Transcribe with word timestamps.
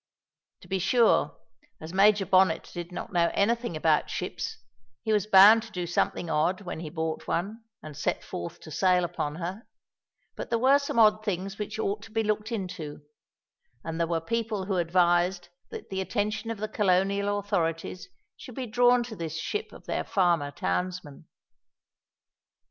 To 0.61 0.67
be 0.67 0.79
sure, 0.79 1.37
as 1.79 1.93
Major 1.93 2.25
Bonnet 2.25 2.71
did 2.73 2.91
not 2.91 3.13
know 3.13 3.29
anything 3.35 3.77
about 3.77 4.09
ships, 4.09 4.57
he 5.03 5.13
was 5.13 5.27
bound 5.27 5.61
to 5.61 5.71
do 5.71 5.85
something 5.85 6.27
odd 6.27 6.61
when 6.61 6.79
he 6.79 6.89
bought 6.89 7.27
one 7.27 7.63
and 7.83 7.95
set 7.95 8.23
forth 8.23 8.59
to 8.61 8.71
sail 8.71 9.03
upon 9.03 9.35
her, 9.35 9.67
but 10.35 10.49
there 10.49 10.57
were 10.57 10.79
some 10.79 10.97
odd 10.97 11.23
things 11.23 11.59
which 11.59 11.77
ought 11.77 12.01
to 12.01 12.11
be 12.11 12.23
looked 12.23 12.51
into; 12.51 13.03
and 13.83 13.99
there 13.99 14.07
were 14.07 14.19
people 14.19 14.65
who 14.65 14.77
advised 14.77 15.49
that 15.69 15.91
the 15.91 16.01
attention 16.01 16.49
of 16.49 16.57
the 16.57 16.67
colonial 16.67 17.37
authorities 17.37 18.09
should 18.35 18.55
be 18.55 18.65
drawn 18.65 19.03
to 19.03 19.15
this 19.15 19.37
ship 19.37 19.71
of 19.71 19.85
their 19.85 20.03
farmer 20.03 20.49
townsman. 20.49 21.27